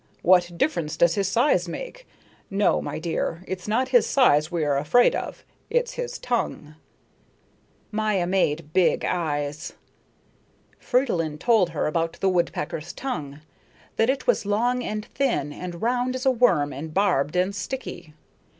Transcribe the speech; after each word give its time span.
What 0.23 0.57
difference 0.57 0.97
does 0.97 1.13
his 1.13 1.27
size 1.27 1.67
make? 1.67 2.07
No, 2.49 2.81
my 2.81 2.97
dear, 2.97 3.43
it's 3.47 3.67
not 3.67 3.89
his 3.89 4.07
size 4.07 4.49
we 4.51 4.65
are 4.65 4.75
afraid 4.75 5.15
of; 5.15 5.45
it's 5.69 5.91
his 5.93 6.17
tongue." 6.17 6.73
Maya 7.91 8.25
made 8.25 8.73
big 8.73 9.05
eyes. 9.05 9.73
Fridolin 10.79 11.37
told 11.37 11.69
her 11.69 11.85
about 11.85 12.13
the 12.13 12.29
woodpecker's 12.29 12.93
tongue: 12.93 13.41
that 13.97 14.09
it 14.09 14.25
was 14.25 14.43
long 14.43 14.83
and 14.83 15.05
thin, 15.05 15.53
and 15.53 15.83
round 15.83 16.15
as 16.15 16.25
a 16.25 16.31
worm, 16.31 16.73
and 16.73 16.95
barbed 16.95 17.35
and 17.35 17.53
sticky. 17.53 18.15